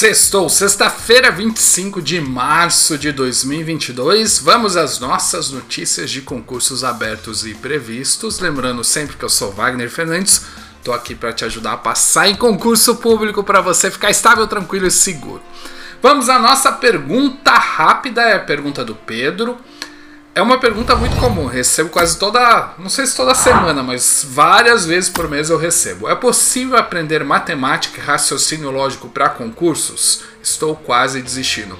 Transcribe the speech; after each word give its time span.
Sextou, 0.00 0.48
sexta-feira, 0.48 1.30
25 1.30 2.00
de 2.00 2.18
março 2.22 2.96
de 2.96 3.12
2022. 3.12 4.38
Vamos 4.38 4.74
às 4.74 4.98
nossas 4.98 5.50
notícias 5.50 6.10
de 6.10 6.22
concursos 6.22 6.82
abertos 6.82 7.44
e 7.44 7.52
previstos. 7.52 8.40
Lembrando 8.40 8.82
sempre 8.82 9.18
que 9.18 9.22
eu 9.22 9.28
sou 9.28 9.52
Wagner 9.52 9.90
Fernandes, 9.90 10.46
tô 10.82 10.94
aqui 10.94 11.14
para 11.14 11.34
te 11.34 11.44
ajudar 11.44 11.74
a 11.74 11.76
passar 11.76 12.30
em 12.30 12.34
concurso 12.34 12.96
público 12.96 13.44
para 13.44 13.60
você 13.60 13.90
ficar 13.90 14.10
estável, 14.10 14.46
tranquilo 14.46 14.86
e 14.86 14.90
seguro. 14.90 15.42
Vamos 16.00 16.30
à 16.30 16.38
nossa 16.38 16.72
pergunta 16.72 17.52
rápida, 17.52 18.22
é 18.22 18.36
a 18.36 18.40
pergunta 18.40 18.82
do 18.82 18.94
Pedro. 18.94 19.58
É 20.32 20.40
uma 20.40 20.60
pergunta 20.60 20.94
muito 20.94 21.16
comum, 21.16 21.46
recebo 21.46 21.90
quase 21.90 22.16
toda, 22.16 22.74
não 22.78 22.88
sei 22.88 23.04
se 23.04 23.16
toda 23.16 23.34
semana, 23.34 23.82
mas 23.82 24.24
várias 24.28 24.86
vezes 24.86 25.10
por 25.10 25.28
mês 25.28 25.50
eu 25.50 25.58
recebo. 25.58 26.08
É 26.08 26.14
possível 26.14 26.76
aprender 26.78 27.24
matemática 27.24 28.00
e 28.00 28.04
raciocínio 28.04 28.70
lógico 28.70 29.08
para 29.08 29.28
concursos? 29.28 30.22
Estou 30.40 30.76
quase 30.76 31.20
desistindo. 31.20 31.76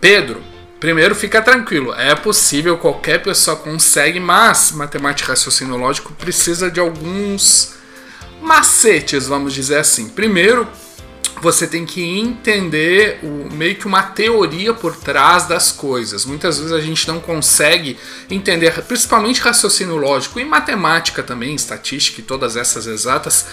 Pedro, 0.00 0.42
primeiro 0.80 1.14
fica 1.14 1.40
tranquilo, 1.40 1.94
é 1.94 2.16
possível, 2.16 2.76
qualquer 2.76 3.22
pessoa 3.22 3.56
consegue, 3.56 4.18
mas 4.18 4.72
matemática 4.72 5.28
e 5.28 5.30
raciocínio 5.30 5.76
lógico 5.76 6.12
precisa 6.14 6.68
de 6.68 6.80
alguns 6.80 7.74
macetes, 8.42 9.28
vamos 9.28 9.54
dizer 9.54 9.78
assim. 9.78 10.08
Primeiro, 10.08 10.66
você 11.40 11.66
tem 11.66 11.84
que 11.84 12.02
entender 12.02 13.18
o, 13.22 13.52
meio 13.52 13.76
que 13.76 13.86
uma 13.86 14.02
teoria 14.02 14.72
por 14.72 14.96
trás 14.96 15.46
das 15.46 15.72
coisas. 15.72 16.24
Muitas 16.24 16.58
vezes 16.58 16.72
a 16.72 16.80
gente 16.80 17.06
não 17.08 17.20
consegue 17.20 17.98
entender, 18.30 18.72
principalmente 18.82 19.40
raciocínio 19.40 19.96
lógico 19.96 20.40
e 20.40 20.44
matemática 20.44 21.22
também, 21.22 21.54
estatística 21.54 22.20
e 22.20 22.24
todas 22.24 22.56
essas 22.56 22.86
exatas, 22.86 23.46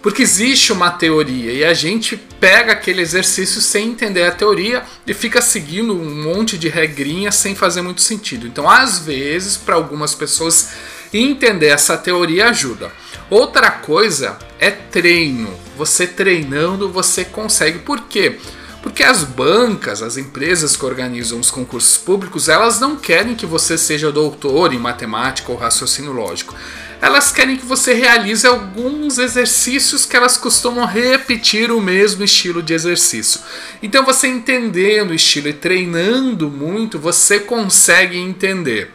porque 0.00 0.22
existe 0.22 0.72
uma 0.72 0.90
teoria 0.90 1.52
e 1.52 1.64
a 1.64 1.74
gente 1.74 2.16
pega 2.16 2.72
aquele 2.72 3.02
exercício 3.02 3.60
sem 3.60 3.88
entender 3.88 4.24
a 4.24 4.30
teoria 4.30 4.84
e 5.06 5.12
fica 5.12 5.42
seguindo 5.42 5.92
um 5.92 6.22
monte 6.22 6.56
de 6.56 6.68
regrinhas 6.68 7.34
sem 7.34 7.54
fazer 7.54 7.82
muito 7.82 8.00
sentido. 8.00 8.46
Então, 8.46 8.68
às 8.70 9.00
vezes, 9.00 9.56
para 9.56 9.74
algumas 9.74 10.14
pessoas, 10.14 10.70
entender 11.12 11.68
essa 11.68 11.96
teoria 11.96 12.48
ajuda. 12.48 12.92
Outra 13.28 13.70
coisa 13.70 14.38
é 14.58 14.70
treino. 14.70 15.67
Você 15.78 16.08
treinando, 16.08 16.90
você 16.90 17.24
consegue. 17.24 17.78
Por 17.78 18.00
quê? 18.08 18.36
Porque 18.82 19.04
as 19.04 19.22
bancas, 19.22 20.02
as 20.02 20.16
empresas 20.16 20.76
que 20.76 20.84
organizam 20.84 21.38
os 21.38 21.52
concursos 21.52 21.96
públicos, 21.96 22.48
elas 22.48 22.80
não 22.80 22.96
querem 22.96 23.36
que 23.36 23.46
você 23.46 23.78
seja 23.78 24.10
doutor 24.10 24.74
em 24.74 24.78
matemática 24.78 25.52
ou 25.52 25.56
raciocínio 25.56 26.12
lógico. 26.12 26.52
Elas 27.00 27.30
querem 27.30 27.56
que 27.56 27.64
você 27.64 27.94
realize 27.94 28.44
alguns 28.44 29.18
exercícios 29.18 30.04
que 30.04 30.16
elas 30.16 30.36
costumam 30.36 30.84
repetir 30.84 31.70
o 31.70 31.80
mesmo 31.80 32.24
estilo 32.24 32.60
de 32.60 32.74
exercício. 32.74 33.40
Então, 33.80 34.04
você 34.04 34.26
entendendo 34.26 35.10
o 35.10 35.14
estilo 35.14 35.46
e 35.46 35.52
treinando 35.52 36.50
muito, 36.50 36.98
você 36.98 37.38
consegue 37.38 38.18
entender. 38.18 38.90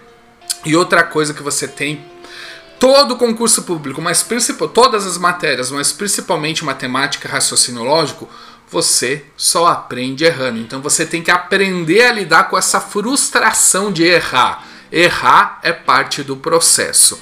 E 0.66 0.76
outra 0.76 1.02
coisa 1.02 1.34
que 1.34 1.42
você 1.42 1.66
tem 1.66 2.04
todo 2.84 3.16
concurso 3.16 3.64
público, 3.64 4.02
mas 4.02 4.28
todas 4.74 5.08
as 5.08 5.18
matérias, 5.18 5.72
mas 5.72 5.94
principalmente 5.94 6.66
matemática 6.66 7.26
e 7.26 7.32
raciocínio 7.32 7.82
lógico, 7.82 8.28
você 8.70 9.24
só 9.38 9.68
aprende 9.68 10.26
errando. 10.26 10.60
Então 10.60 10.82
você 10.82 11.06
tem 11.06 11.24
que 11.24 11.32
aprender 11.32 12.02
a 12.02 12.12
lidar 12.12 12.50
com 12.50 12.58
essa 12.58 12.82
frustração 12.82 13.90
de 13.90 14.04
errar. 14.04 14.68
Errar 14.92 15.62
é 15.64 15.72
parte 15.72 16.24
do 16.24 16.36
processo. 16.36 17.18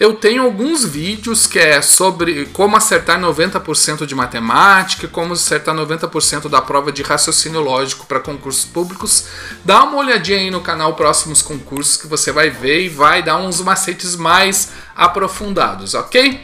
Eu 0.00 0.14
tenho 0.14 0.42
alguns 0.42 0.84
vídeos 0.84 1.46
que 1.46 1.60
é 1.60 1.80
sobre 1.80 2.46
como 2.46 2.76
acertar 2.76 3.20
90% 3.20 4.06
de 4.06 4.14
matemática, 4.14 5.06
como 5.06 5.34
acertar 5.34 5.74
90% 5.74 6.48
da 6.48 6.60
prova 6.60 6.90
de 6.90 7.02
raciocínio 7.02 7.60
lógico 7.60 8.04
para 8.04 8.18
concursos 8.18 8.64
públicos. 8.64 9.26
Dá 9.64 9.84
uma 9.84 9.98
olhadinha 9.98 10.38
aí 10.38 10.50
no 10.50 10.60
canal 10.60 10.94
Próximos 10.94 11.40
Concursos 11.40 11.96
que 11.96 12.08
você 12.08 12.32
vai 12.32 12.50
ver 12.50 12.86
e 12.86 12.88
vai 12.88 13.22
dar 13.22 13.36
uns 13.36 13.60
macetes 13.60 14.16
mais 14.16 14.70
aprofundados, 14.94 15.94
ok? 15.94 16.40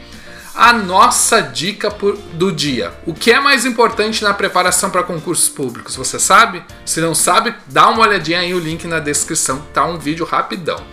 a 0.53 0.73
nossa 0.73 1.41
dica 1.41 1.89
do 2.33 2.51
dia. 2.51 2.93
O 3.05 3.13
que 3.13 3.31
é 3.31 3.39
mais 3.39 3.65
importante 3.65 4.23
na 4.23 4.33
preparação 4.33 4.89
para 4.89 5.03
concursos 5.03 5.49
públicos? 5.49 5.95
Você 5.95 6.19
sabe? 6.19 6.63
Se 6.85 6.99
não 6.99 7.15
sabe, 7.15 7.55
dá 7.67 7.89
uma 7.89 8.01
olhadinha 8.01 8.39
aí 8.39 8.53
o 8.53 8.59
link 8.59 8.85
na 8.85 8.99
descrição, 8.99 9.65
tá 9.73 9.85
um 9.85 9.97
vídeo 9.97 10.25
rapidão. 10.25 10.83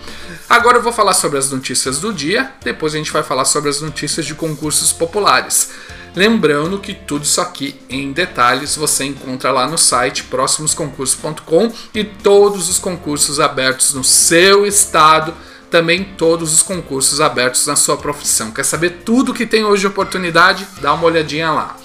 Agora 0.49 0.79
eu 0.79 0.83
vou 0.83 0.93
falar 0.93 1.15
sobre 1.15 1.39
as 1.39 1.51
notícias 1.51 1.99
do 2.01 2.13
dia, 2.13 2.53
depois 2.63 2.95
a 2.95 2.99
gente 2.99 3.13
vai 3.13 3.23
falar 3.23 3.45
sobre 3.45 3.69
as 3.69 3.81
notícias 3.81 4.25
de 4.25 4.35
concursos 4.35 4.93
populares. 4.93 5.71
Lembrando 6.17 6.79
que 6.79 6.95
tudo 6.95 7.25
isso 7.25 7.41
aqui 7.41 7.79
em 7.89 8.13
detalhes 8.13 8.75
você 8.75 9.05
encontra 9.05 9.53
lá 9.53 9.69
no 9.69 9.77
site 9.77 10.25
próximosconcursos.com 10.25 11.71
e 11.95 12.03
todos 12.03 12.69
os 12.69 12.79
concursos 12.79 13.39
abertos 13.39 13.93
no 13.93 14.03
seu 14.03 14.67
estado 14.67 15.35
também 15.71 16.05
todos 16.17 16.53
os 16.53 16.63
concursos 16.63 17.21
abertos 17.21 17.67
na 17.67 17.77
sua 17.77 17.97
profissão. 17.97 18.51
Quer 18.51 18.65
saber 18.65 19.03
tudo 19.05 19.35
que 19.35 19.47
tem 19.47 19.65
hoje 19.65 19.83
de 19.83 19.87
oportunidade? 19.87 20.67
Dá 20.81 20.93
uma 20.95 21.05
olhadinha 21.05 21.51
lá. 21.51 21.77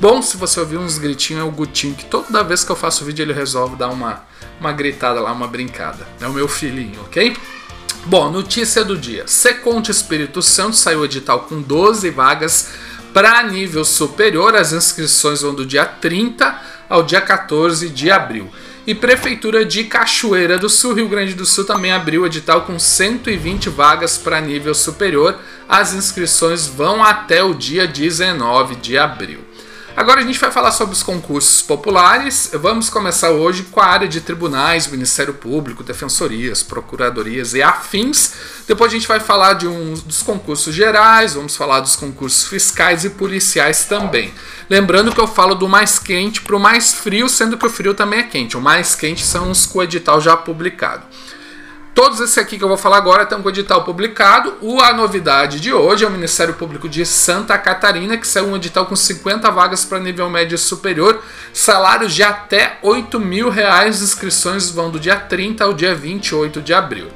Bom, 0.00 0.22
se 0.22 0.36
você 0.36 0.60
ouvir 0.60 0.78
uns 0.78 0.96
gritinhos, 0.96 1.42
é 1.42 1.44
o 1.44 1.50
Gutinho, 1.50 1.94
que 1.94 2.04
toda 2.04 2.44
vez 2.44 2.62
que 2.62 2.70
eu 2.70 2.76
faço 2.76 3.04
vídeo 3.04 3.24
ele 3.24 3.32
resolve 3.32 3.74
dar 3.74 3.88
uma, 3.88 4.22
uma 4.60 4.70
gritada 4.72 5.20
lá, 5.20 5.32
uma 5.32 5.48
brincada. 5.48 6.06
É 6.20 6.26
o 6.26 6.32
meu 6.32 6.46
filhinho, 6.46 7.00
ok? 7.02 7.36
Bom, 8.06 8.30
notícia 8.30 8.84
do 8.84 8.96
dia. 8.96 9.26
Seconte 9.26 9.90
Espírito 9.90 10.40
Santo 10.40 10.76
saiu 10.76 11.04
edital 11.04 11.40
com 11.40 11.60
12 11.60 12.10
vagas 12.10 12.68
para 13.12 13.42
nível 13.42 13.84
superior. 13.84 14.54
As 14.54 14.72
inscrições 14.72 15.42
vão 15.42 15.52
do 15.52 15.66
dia 15.66 15.84
30 15.84 16.62
ao 16.88 17.02
dia 17.02 17.20
14 17.20 17.88
de 17.90 18.10
abril. 18.10 18.48
E 18.88 18.94
Prefeitura 18.94 19.66
de 19.66 19.84
Cachoeira 19.84 20.56
do 20.56 20.66
Sul, 20.66 20.94
Rio 20.94 21.10
Grande 21.10 21.34
do 21.34 21.44
Sul, 21.44 21.66
também 21.66 21.92
abriu 21.92 22.24
edital 22.24 22.62
com 22.62 22.78
120 22.78 23.68
vagas 23.68 24.16
para 24.16 24.40
nível 24.40 24.74
superior. 24.74 25.38
As 25.68 25.92
inscrições 25.92 26.66
vão 26.66 27.04
até 27.04 27.42
o 27.42 27.52
dia 27.52 27.86
19 27.86 28.76
de 28.76 28.96
abril. 28.96 29.40
Agora 29.94 30.20
a 30.20 30.24
gente 30.24 30.38
vai 30.38 30.50
falar 30.50 30.70
sobre 30.70 30.94
os 30.94 31.02
concursos 31.02 31.60
populares. 31.60 32.50
Vamos 32.54 32.88
começar 32.88 33.30
hoje 33.30 33.64
com 33.64 33.80
a 33.80 33.84
área 33.84 34.08
de 34.08 34.22
tribunais, 34.22 34.86
Ministério 34.86 35.34
Público, 35.34 35.82
defensorias, 35.82 36.62
procuradorias 36.62 37.52
e 37.52 37.60
afins. 37.60 38.32
Depois 38.66 38.90
a 38.90 38.94
gente 38.94 39.08
vai 39.08 39.20
falar 39.20 39.54
de 39.54 39.66
um 39.66 39.92
dos 39.92 40.22
concursos 40.22 40.74
gerais, 40.74 41.34
vamos 41.34 41.56
falar 41.56 41.80
dos 41.80 41.96
concursos 41.96 42.46
fiscais 42.46 43.04
e 43.04 43.10
policiais 43.10 43.84
também. 43.84 44.32
Lembrando 44.68 45.14
que 45.14 45.20
eu 45.20 45.26
falo 45.26 45.54
do 45.54 45.66
mais 45.66 45.98
quente 45.98 46.42
para 46.42 46.54
o 46.54 46.60
mais 46.60 46.92
frio, 46.92 47.28
sendo 47.28 47.56
que 47.56 47.66
o 47.66 47.70
frio 47.70 47.94
também 47.94 48.20
é 48.20 48.24
quente. 48.24 48.56
O 48.56 48.60
mais 48.60 48.94
quente 48.94 49.24
são 49.24 49.50
os 49.50 49.64
com 49.64 49.82
edital 49.82 50.20
já 50.20 50.36
publicado. 50.36 51.04
Todos 51.94 52.20
esses 52.20 52.38
aqui 52.38 52.56
que 52.56 52.62
eu 52.62 52.68
vou 52.68 52.76
falar 52.76 52.98
agora 52.98 53.24
estão 53.24 53.42
com 53.42 53.48
o 53.48 53.50
edital 53.50 53.82
publicado. 53.82 54.54
O, 54.60 54.80
a 54.80 54.92
novidade 54.92 55.58
de 55.58 55.72
hoje 55.72 56.04
é 56.04 56.06
o 56.06 56.10
Ministério 56.10 56.54
Público 56.54 56.88
de 56.88 57.04
Santa 57.04 57.58
Catarina, 57.58 58.16
que 58.16 58.24
saiu 58.24 58.46
um 58.46 58.56
edital 58.56 58.86
com 58.86 58.94
50 58.94 59.50
vagas 59.50 59.84
para 59.84 59.98
nível 59.98 60.30
médio 60.30 60.56
superior, 60.56 61.20
salários 61.52 62.14
de 62.14 62.22
até 62.22 62.78
8 62.82 63.18
mil 63.18 63.50
reais. 63.50 64.00
Inscrições 64.00 64.70
vão 64.70 64.90
do 64.92 65.00
dia 65.00 65.16
30 65.16 65.64
ao 65.64 65.72
dia 65.72 65.92
28 65.92 66.60
de 66.60 66.72
abril. 66.72 67.08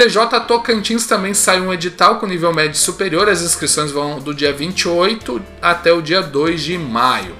TJ 0.00 0.40
Tocantins 0.48 1.04
também 1.04 1.34
saiu 1.34 1.64
um 1.64 1.74
edital 1.74 2.16
com 2.16 2.26
nível 2.26 2.54
médio 2.54 2.80
superior, 2.80 3.28
as 3.28 3.42
inscrições 3.42 3.92
vão 3.92 4.18
do 4.18 4.32
dia 4.32 4.50
28 4.50 5.42
até 5.60 5.92
o 5.92 6.00
dia 6.00 6.22
2 6.22 6.62
de 6.62 6.78
maio. 6.78 7.36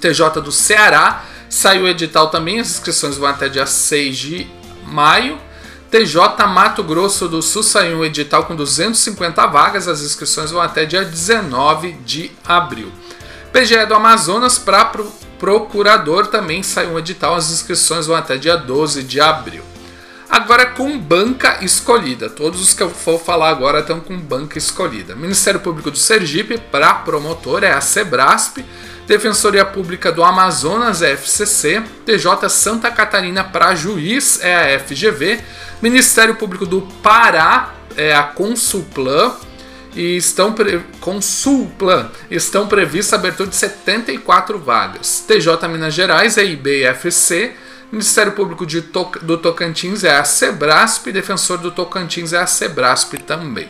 TJ 0.00 0.40
do 0.42 0.50
Ceará 0.50 1.24
saiu 1.48 1.84
o 1.84 1.88
edital 1.88 2.26
também, 2.28 2.58
as 2.58 2.70
inscrições 2.70 3.16
vão 3.16 3.28
até 3.28 3.48
dia 3.48 3.66
6 3.66 4.18
de 4.18 4.48
maio. 4.84 5.38
TJ 5.88 6.44
Mato 6.48 6.82
Grosso 6.82 7.28
do 7.28 7.40
Sul 7.40 7.62
saiu 7.62 7.98
um 7.98 8.04
edital 8.04 8.46
com 8.46 8.56
250 8.56 9.46
vagas, 9.46 9.86
as 9.86 10.02
inscrições 10.02 10.50
vão 10.50 10.60
até 10.60 10.84
dia 10.84 11.04
19 11.04 11.92
de 12.04 12.32
abril. 12.44 12.90
PGE 13.52 13.86
do 13.86 13.94
Amazonas 13.94 14.58
para 14.58 14.90
procurador 15.38 16.26
também 16.26 16.64
saiu 16.64 16.94
um 16.94 16.98
edital, 16.98 17.36
as 17.36 17.52
inscrições 17.52 18.08
vão 18.08 18.16
até 18.16 18.36
dia 18.36 18.56
12 18.56 19.04
de 19.04 19.20
abril. 19.20 19.62
Agora 20.46 20.64
com 20.64 20.96
banca 20.96 21.58
escolhida, 21.64 22.30
todos 22.30 22.62
os 22.62 22.72
que 22.72 22.80
eu 22.80 22.88
vou 22.88 23.18
falar 23.18 23.48
agora 23.48 23.80
estão 23.80 23.98
com 23.98 24.16
banca 24.16 24.56
escolhida. 24.56 25.16
Ministério 25.16 25.58
Público 25.58 25.90
do 25.90 25.98
Sergipe 25.98 26.56
para 26.56 26.94
promotor 26.94 27.64
é 27.64 27.72
a 27.72 27.80
Sebrasp, 27.80 28.58
Defensoria 29.08 29.64
Pública 29.64 30.12
do 30.12 30.22
Amazonas 30.22 31.02
é 31.02 31.10
a 31.10 31.14
FCC, 31.14 31.82
TJ 32.04 32.48
Santa 32.48 32.92
Catarina 32.92 33.42
para 33.42 33.74
juiz 33.74 34.38
é 34.40 34.76
a 34.76 34.78
FGV, 34.78 35.40
Ministério 35.82 36.36
Público 36.36 36.64
do 36.64 36.82
Pará 37.02 37.74
é 37.96 38.14
a 38.14 38.22
Consulplan. 38.22 39.32
E 39.96 40.16
estão 40.16 40.52
pre... 40.52 40.80
Consulplan. 41.00 42.08
Estão 42.30 42.68
previstas 42.68 43.18
abertura 43.18 43.48
de 43.48 43.56
74 43.56 44.60
vagas. 44.60 45.24
TJ 45.26 45.66
Minas 45.68 45.92
Gerais 45.92 46.38
é 46.38 46.44
IBFC, 46.44 47.52
Ministério 47.96 48.32
Público 48.32 48.66
de 48.66 48.82
to... 48.82 49.10
do 49.22 49.38
Tocantins 49.38 50.04
é 50.04 50.16
a 50.16 50.24
Sebrasp, 50.24 51.10
Defensor 51.10 51.58
do 51.58 51.70
Tocantins 51.70 52.32
é 52.32 52.38
a 52.38 52.46
Sebrasp 52.46 53.14
também. 53.26 53.68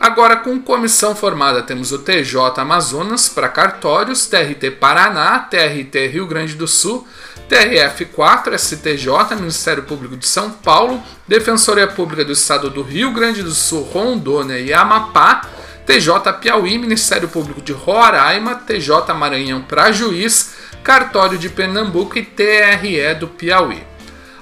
Agora, 0.00 0.36
com 0.36 0.60
comissão 0.60 1.14
formada, 1.14 1.62
temos 1.62 1.92
o 1.92 1.98
TJ 2.00 2.60
Amazonas 2.60 3.28
para 3.28 3.48
cartórios, 3.48 4.26
TRT 4.26 4.72
Paraná, 4.80 5.38
TRT 5.38 6.08
Rio 6.08 6.26
Grande 6.26 6.54
do 6.56 6.66
Sul, 6.66 7.06
TRF4, 7.48 8.58
STJ, 8.58 9.36
Ministério 9.36 9.84
Público 9.84 10.16
de 10.16 10.26
São 10.26 10.50
Paulo, 10.50 11.00
Defensoria 11.28 11.86
Pública 11.86 12.24
do 12.24 12.32
Estado 12.32 12.68
do 12.68 12.82
Rio 12.82 13.12
Grande 13.12 13.44
do 13.44 13.52
Sul, 13.52 13.84
Rondônia 13.84 14.58
e 14.58 14.72
Amapá, 14.72 15.42
TJ 15.86 16.32
Piauí, 16.40 16.78
Ministério 16.78 17.28
Público 17.28 17.62
de 17.62 17.72
Roraima, 17.72 18.56
TJ 18.56 19.14
Maranhão 19.14 19.62
para 19.62 19.92
juiz, 19.92 20.52
Cartório 20.82 21.38
de 21.38 21.48
Pernambuco 21.48 22.18
e 22.18 22.24
TRE 22.24 23.14
do 23.18 23.28
Piauí. 23.28 23.82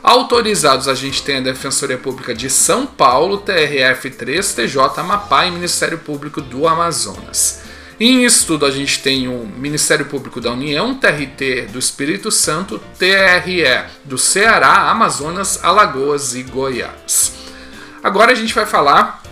Autorizados 0.03 0.89
a 0.89 0.95
gente 0.95 1.23
tem 1.23 1.37
a 1.37 1.41
Defensoria 1.41 1.99
Pública 1.99 2.35
de 2.35 2.49
São 2.49 2.87
Paulo, 2.87 3.43
TRF3, 3.43 4.55
TJ 4.55 5.01
Amapá 5.01 5.45
e 5.45 5.51
Ministério 5.51 5.99
Público 5.99 6.41
do 6.41 6.67
Amazonas. 6.67 7.61
Em 8.01 8.25
estudo 8.25 8.65
a 8.65 8.71
gente 8.71 9.03
tem 9.03 9.29
o 9.29 9.45
Ministério 9.45 10.07
Público 10.07 10.41
da 10.41 10.53
União, 10.53 10.95
TRT 10.95 11.69
do 11.71 11.79
Espírito 11.79 12.31
Santo, 12.31 12.81
TRE 12.99 13.85
do 14.05 14.17
Ceará, 14.17 14.91
Amazonas, 14.91 15.63
Alagoas 15.63 16.35
e 16.35 16.43
Goiás. 16.43 17.35
Agora 18.03 18.33
a 18.33 18.35
gente 18.35 18.55
vai 18.55 18.65
falar 18.65 19.23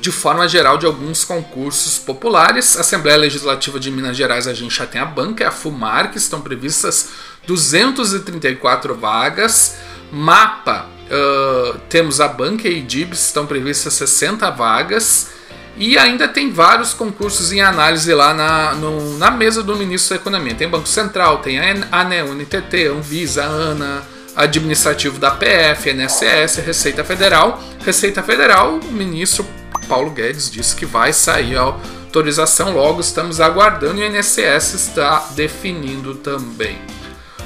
de 0.00 0.10
forma 0.10 0.48
geral 0.48 0.78
de 0.78 0.86
alguns 0.86 1.24
concursos 1.24 1.98
populares. 1.98 2.76
Assembleia 2.76 3.18
Legislativa 3.18 3.78
de 3.78 3.90
Minas 3.90 4.16
Gerais 4.16 4.46
a 4.46 4.54
gente 4.54 4.76
já 4.76 4.86
tem 4.86 5.00
a 5.00 5.04
banca, 5.04 5.44
é 5.44 5.46
a 5.46 5.50
FUMAR, 5.50 6.10
que 6.10 6.18
estão 6.18 6.40
previstas 6.40 7.10
234 7.46 8.94
vagas. 8.94 9.76
Mapa, 10.10 10.86
uh, 11.06 11.78
temos 11.88 12.20
a 12.20 12.28
banca 12.28 12.68
e 12.68 12.80
DIBS, 12.80 13.26
estão 13.26 13.46
previstas 13.46 13.94
60 13.94 14.50
vagas. 14.50 15.30
E 15.76 15.96
ainda 15.96 16.28
tem 16.28 16.52
vários 16.52 16.92
concursos 16.92 17.50
em 17.50 17.62
análise 17.62 18.12
lá 18.12 18.34
na, 18.34 18.74
no, 18.74 19.16
na 19.16 19.30
mesa 19.30 19.62
do 19.62 19.74
ministro 19.74 20.14
da 20.14 20.20
Economia. 20.20 20.54
Tem 20.54 20.68
Banco 20.68 20.86
Central, 20.86 21.38
tem 21.38 21.58
a 21.58 22.00
ANE, 22.00 22.22
UNTT, 22.22 22.88
Anvisa, 22.88 23.44
ANA, 23.44 24.02
administrativo 24.36 25.18
da 25.18 25.30
PF, 25.30 25.90
NSS, 25.90 26.60
Receita 26.60 27.02
Federal. 27.02 27.62
Receita 27.84 28.22
Federal, 28.22 28.76
o 28.76 28.92
ministro 28.92 29.46
Paulo 29.88 30.10
Guedes 30.10 30.50
disse 30.50 30.74
que 30.76 30.86
vai 30.86 31.12
sair 31.12 31.56
a 31.56 31.62
autorização 31.62 32.74
logo, 32.74 33.00
estamos 33.00 33.40
aguardando 33.40 34.00
e 34.00 34.08
o 34.08 34.16
INSS 34.16 34.74
está 34.74 35.28
definindo 35.34 36.14
também. 36.16 36.78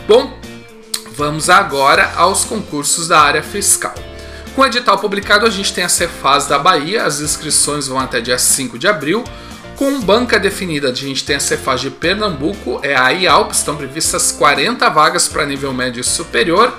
Bom, 0.07 0.39
Vamos 1.17 1.49
agora 1.49 2.13
aos 2.15 2.45
concursos 2.45 3.09
da 3.09 3.19
área 3.19 3.43
fiscal. 3.43 3.95
Com 4.55 4.61
o 4.61 4.67
edital 4.67 4.99
publicado, 4.99 5.47
a 5.47 5.51
gente 5.51 5.73
tem 5.73 5.83
a 5.83 5.89
Cefaz 5.89 6.47
da 6.47 6.59
Bahia, 6.59 7.05
as 7.05 7.21
inscrições 7.21 7.89
vão 7.89 7.99
até 7.99 8.21
dia 8.21 8.37
5 8.37 8.79
de 8.79 8.87
abril. 8.87 9.25
Com 9.77 9.99
banca 10.03 10.39
definida, 10.39 10.91
a 10.91 10.95
gente 10.95 11.25
tem 11.25 11.37
a 11.37 11.41
Cefaz 11.41 11.81
de 11.81 11.91
Pernambuco, 11.91 12.81
é 12.83 12.95
a 12.95 13.09
IALP, 13.09 13.53
estão 13.53 13.77
previstas 13.77 14.31
40 14.31 14.87
vagas 14.91 15.27
para 15.27 15.47
nível 15.47 15.73
médio 15.73 16.03
e 16.03 16.05
superior. 16.05 16.71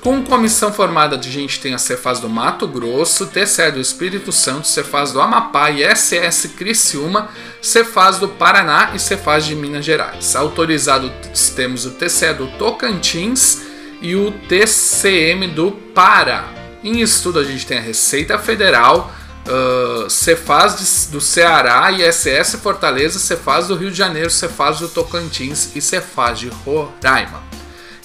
Com 0.00 0.22
comissão 0.24 0.72
formada, 0.72 1.16
a 1.16 1.22
gente 1.22 1.60
tem 1.60 1.74
a 1.74 1.78
Cefaz 1.78 2.20
do 2.20 2.28
Mato 2.28 2.66
Grosso, 2.66 3.26
TCE 3.26 3.72
do 3.72 3.80
Espírito 3.80 4.30
Santo, 4.30 4.66
Cefaz 4.66 5.12
do 5.12 5.20
Amapá 5.20 5.70
e 5.70 5.82
SS 5.82 6.48
Criciúma, 6.50 7.28
Cefaz 7.60 8.18
do 8.18 8.28
Paraná 8.28 8.92
e 8.94 8.98
Cefaz 8.98 9.44
de 9.44 9.54
Minas 9.54 9.84
Gerais. 9.84 10.36
Autorizados 10.36 11.10
temos 11.54 11.84
o 11.84 11.90
TCE 11.90 12.34
do 12.34 12.46
Tocantins, 12.58 13.68
e 14.00 14.14
o 14.14 14.30
TCM 14.30 15.48
do 15.48 15.72
Pará. 15.72 16.44
Em 16.82 17.00
estudo 17.00 17.38
a 17.38 17.44
gente 17.44 17.66
tem 17.66 17.78
a 17.78 17.82
Receita 17.82 18.38
Federal, 18.38 19.12
uh, 19.46 20.08
Cefaz 20.08 21.08
do 21.10 21.20
Ceará, 21.20 21.90
ISS 21.90 22.56
Fortaleza, 22.62 23.18
Cefaz 23.18 23.66
do 23.66 23.74
Rio 23.74 23.90
de 23.90 23.96
Janeiro, 23.96 24.30
Cefaz 24.30 24.78
do 24.78 24.88
Tocantins 24.88 25.74
e 25.74 25.80
Cefaz 25.80 26.38
de 26.38 26.48
Roraima. 26.48 27.47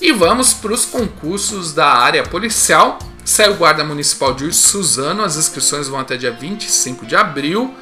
E 0.04 0.12
vamos 0.12 0.54
para 0.54 0.74
os 0.74 0.84
concursos 0.84 1.72
da 1.72 1.88
área 1.88 2.24
policial. 2.24 3.00
Saiu 3.24 3.54
Guarda 3.54 3.86
Municipal 3.86 4.34
de 4.34 4.52
Suzano, 4.52 5.24
as 5.24 5.38
inscrições 5.38 5.88
vão 5.88 5.98
até 5.98 6.18
dia 6.18 6.30
25 6.30 7.06
de 7.06 7.16
abril. 7.16 7.74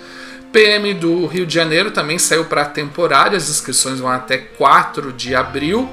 PM 0.52 0.94
do 0.94 1.26
Rio 1.26 1.48
de 1.48 1.56
Janeiro 1.56 1.90
também 1.90 2.20
saiu 2.20 2.46
para 2.46 2.64
temporário, 2.64 3.36
as 3.36 3.50
inscrições 3.50 4.00
vão 4.00 4.12
até 4.12 4.38
4 4.38 5.12
de 5.12 5.34
abril. 5.34 5.90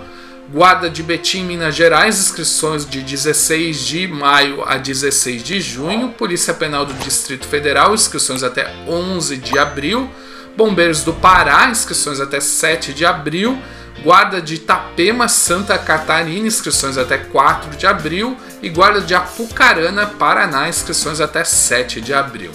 Guarda 0.53 0.91
de 0.91 1.03
Betim, 1.03 1.45
Minas 1.45 1.75
Gerais, 1.75 2.19
inscrições 2.19 2.85
de 2.85 3.01
16 3.01 3.87
de 3.87 4.07
maio 4.07 4.63
a 4.67 4.77
16 4.77 5.43
de 5.43 5.63
junho. 5.63 6.11
Polícia 6.11 6.53
Penal 6.53 6.85
do 6.85 6.93
Distrito 6.93 7.47
Federal, 7.47 7.95
inscrições 7.95 8.43
até 8.43 8.71
11 8.87 9.35
de 9.39 9.59
abril. 9.59 10.11
Bombeiros 10.55 11.03
do 11.03 11.15
Pará, 11.15 11.71
inscrições 11.71 12.21
até 12.21 12.39
7 12.39 12.93
de 12.93 13.07
abril. 13.07 13.59
Guarda 14.03 14.41
de 14.41 14.55
Itapema, 14.55 15.29
Santa 15.29 15.77
Catarina, 15.77 16.47
inscrições 16.47 16.97
até 16.97 17.19
4 17.19 17.77
de 17.77 17.87
abril. 17.87 18.37
E 18.62 18.69
Guarda 18.69 19.00
de 19.00 19.15
Apucarana, 19.15 20.06
Paraná, 20.06 20.69
inscrições 20.69 21.21
até 21.21 21.45
7 21.45 22.00
de 22.00 22.15
abril. 22.15 22.53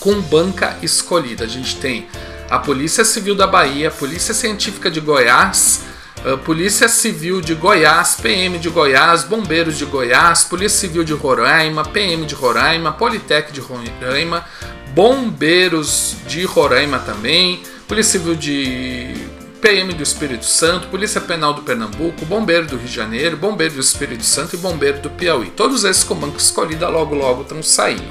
Com 0.00 0.20
banca 0.20 0.76
escolhida, 0.82 1.44
a 1.44 1.48
gente 1.48 1.76
tem 1.76 2.06
a 2.48 2.58
Polícia 2.58 3.04
Civil 3.04 3.34
da 3.34 3.46
Bahia, 3.46 3.90
Polícia 3.90 4.32
Científica 4.32 4.90
de 4.90 5.00
Goiás, 5.00 5.82
ah, 6.24 6.36
Polícia 6.36 6.88
Civil 6.88 7.40
de 7.40 7.54
Goiás, 7.54 8.16
PM 8.22 8.58
de 8.58 8.68
Goiás, 8.68 9.24
Bombeiros 9.24 9.76
de 9.76 9.84
Goiás, 9.84 10.44
Polícia 10.44 10.78
Civil 10.78 11.04
de 11.04 11.12
Roraima, 11.12 11.84
PM 11.84 12.24
de 12.24 12.34
Roraima, 12.34 12.92
Politec 12.92 13.52
de 13.52 13.60
Roraima, 13.60 14.44
Bombeiros 14.94 16.16
de 16.26 16.44
Roraima 16.44 16.98
também, 17.00 17.62
Polícia 17.88 18.18
Civil 18.18 18.34
de 18.34 19.14
PM 19.66 19.92
do 19.94 20.02
Espírito 20.04 20.44
Santo, 20.44 20.86
Polícia 20.86 21.20
Penal 21.20 21.52
do 21.52 21.62
Pernambuco, 21.62 22.24
Bombeiro 22.24 22.66
do 22.66 22.76
Rio 22.76 22.86
de 22.86 22.94
Janeiro, 22.94 23.36
Bombeiro 23.36 23.74
do 23.74 23.80
Espírito 23.80 24.22
Santo 24.22 24.54
e 24.54 24.58
Bombeiro 24.58 25.00
do 25.00 25.10
Piauí. 25.10 25.50
Todos 25.50 25.82
esses 25.82 26.04
com 26.04 26.14
banco 26.14 26.36
escolhida 26.36 26.88
logo 26.88 27.16
logo 27.16 27.42
estão 27.42 27.60
saindo. 27.64 28.06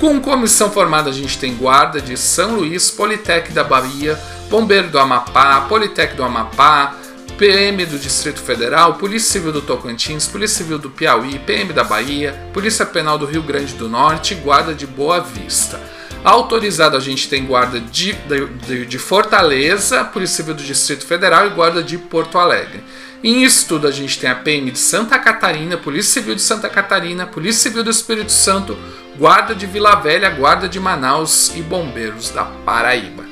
Com 0.00 0.20
comissão 0.20 0.68
formada 0.68 1.08
a 1.08 1.12
gente 1.12 1.38
tem 1.38 1.54
Guarda 1.54 2.00
de 2.00 2.16
São 2.16 2.56
Luís, 2.56 2.90
Politec 2.90 3.52
da 3.52 3.62
Bahia, 3.62 4.18
Bombeiro 4.50 4.88
do 4.88 4.98
Amapá, 4.98 5.60
Politec 5.68 6.16
do 6.16 6.24
Amapá, 6.24 6.96
PM 7.38 7.86
do 7.86 7.96
Distrito 7.96 8.40
Federal, 8.40 8.94
Polícia 8.94 9.30
Civil 9.30 9.52
do 9.52 9.62
Tocantins, 9.62 10.26
Polícia 10.26 10.56
Civil 10.56 10.80
do 10.80 10.90
Piauí, 10.90 11.38
PM 11.38 11.72
da 11.72 11.84
Bahia, 11.84 12.50
Polícia 12.52 12.84
Penal 12.84 13.16
do 13.16 13.26
Rio 13.26 13.44
Grande 13.44 13.74
do 13.74 13.88
Norte 13.88 14.34
e 14.34 14.38
Guarda 14.38 14.74
de 14.74 14.88
Boa 14.88 15.20
Vista. 15.20 15.80
Autorizado 16.22 16.96
a 16.96 17.00
gente 17.00 17.28
tem 17.28 17.46
Guarda 17.46 17.80
de, 17.80 18.12
de, 18.12 18.86
de 18.86 18.98
Fortaleza, 18.98 20.04
Polícia 20.04 20.36
Civil 20.36 20.54
do 20.54 20.62
Distrito 20.62 21.06
Federal 21.06 21.46
e 21.46 21.50
Guarda 21.50 21.82
de 21.82 21.96
Porto 21.96 22.38
Alegre. 22.38 22.84
Em 23.24 23.42
estudo 23.42 23.86
a 23.86 23.90
gente 23.90 24.18
tem 24.18 24.28
a 24.28 24.34
PM 24.34 24.70
de 24.70 24.78
Santa 24.78 25.18
Catarina, 25.18 25.76
Polícia 25.76 26.20
Civil 26.20 26.34
de 26.34 26.42
Santa 26.42 26.68
Catarina, 26.68 27.26
Polícia 27.26 27.62
Civil 27.62 27.82
do 27.82 27.90
Espírito 27.90 28.32
Santo, 28.32 28.78
Guarda 29.18 29.54
de 29.54 29.66
Vila 29.66 29.94
Velha, 29.96 30.30
Guarda 30.30 30.68
de 30.68 30.78
Manaus 30.78 31.52
e 31.54 31.62
Bombeiros 31.62 32.30
da 32.30 32.44
Paraíba. 32.44 33.24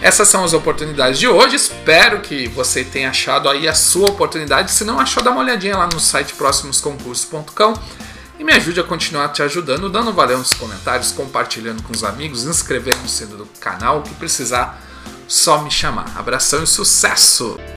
Essas 0.00 0.28
são 0.28 0.44
as 0.44 0.52
oportunidades 0.52 1.18
de 1.18 1.26
hoje. 1.26 1.56
Espero 1.56 2.20
que 2.20 2.46
você 2.48 2.84
tenha 2.84 3.10
achado 3.10 3.48
aí 3.48 3.66
a 3.66 3.74
sua 3.74 4.08
oportunidade. 4.08 4.70
Se 4.70 4.84
não 4.84 5.00
achou, 5.00 5.22
dá 5.22 5.32
uma 5.32 5.40
olhadinha 5.40 5.76
lá 5.76 5.88
no 5.92 5.98
site 5.98 6.34
próximosconcursos.com 6.34 7.74
me 8.48 8.54
ajude 8.54 8.80
a 8.80 8.82
continuar 8.82 9.28
te 9.28 9.42
ajudando, 9.42 9.90
dando 9.90 10.10
valeu 10.10 10.38
nos 10.38 10.54
comentários, 10.54 11.12
compartilhando 11.12 11.82
com 11.82 11.92
os 11.92 12.02
amigos, 12.02 12.44
inscrevendo-se 12.44 13.26
no 13.26 13.44
canal, 13.60 13.98
o 13.98 14.02
que 14.02 14.14
precisar, 14.14 14.80
só 15.28 15.60
me 15.62 15.70
chamar. 15.70 16.10
Abração 16.16 16.64
e 16.64 16.66
sucesso! 16.66 17.58